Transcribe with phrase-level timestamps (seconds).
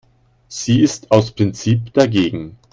[0.47, 2.57] Sie ist aus Prinzip dagegen.